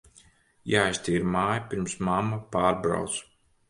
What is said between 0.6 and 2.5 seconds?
Jāiztīra māja, pirms mamma